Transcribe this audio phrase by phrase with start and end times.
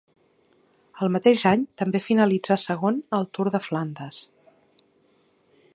[1.05, 4.23] El mateix any també finalitzà segon al Tour de Flandes.